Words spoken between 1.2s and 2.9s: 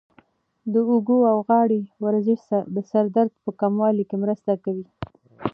او غاړې ورزش د